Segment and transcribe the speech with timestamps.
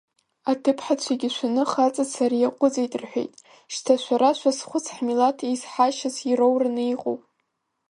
[0.51, 3.33] Аҭыԥҳацәагьы шәаны хаҵацара иаҟәыҵит рҳәеит,
[3.73, 7.17] шьҭа шәара шәазхәыц ҳмилаҭ еизҳашьас ироураны иҟоу.